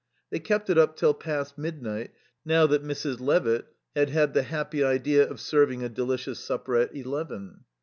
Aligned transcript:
They 0.31 0.39
kept 0.39 0.71
it 0.71 0.79
up 0.79 0.95
till 0.95 1.13
past 1.13 1.59
midnight 1.59 2.09
now 2.43 2.65
that 2.65 2.83
Mrs. 2.83 3.19
Levitt 3.19 3.67
had 3.95 4.09
had 4.09 4.33
the 4.33 4.41
happy 4.41 4.83
idea 4.83 5.29
of 5.29 5.39
serving 5.39 5.83
a 5.83 5.89
delicious 5.89 6.39
supper 6.39 6.75
at 6.77 6.95
eleven. 6.95 7.65